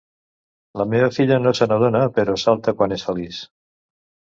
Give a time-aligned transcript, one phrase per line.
[0.81, 3.45] La meva filla no se n'adona, però salta quan és feliç.